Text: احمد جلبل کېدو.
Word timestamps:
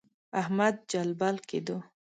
احمد 0.41 0.75
جلبل 0.91 1.35
کېدو. 1.49 1.77